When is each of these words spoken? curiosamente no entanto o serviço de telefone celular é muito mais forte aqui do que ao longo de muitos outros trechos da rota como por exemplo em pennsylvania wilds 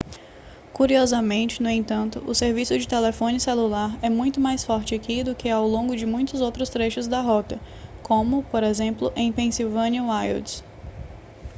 curiosamente 0.73 1.61
no 1.61 1.69
entanto 1.69 2.23
o 2.27 2.33
serviço 2.33 2.75
de 2.75 2.87
telefone 2.87 3.39
celular 3.39 3.95
é 4.01 4.09
muito 4.09 4.41
mais 4.41 4.63
forte 4.63 4.95
aqui 4.95 5.23
do 5.23 5.35
que 5.35 5.47
ao 5.47 5.67
longo 5.67 5.95
de 5.95 6.07
muitos 6.07 6.41
outros 6.41 6.69
trechos 6.69 7.07
da 7.07 7.21
rota 7.21 7.59
como 8.01 8.41
por 8.45 8.63
exemplo 8.63 9.13
em 9.15 9.31
pennsylvania 9.31 10.01
wilds 10.03 10.63